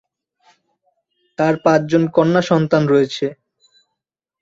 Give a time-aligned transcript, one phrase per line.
[1.39, 3.25] তার পাঁচজন কন্যা সন্তান রয়েছে।